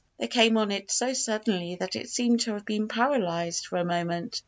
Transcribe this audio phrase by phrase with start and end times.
[0.17, 3.85] They came on it so suddenly that it seemed to have been paralysed for a
[3.85, 4.39] moment.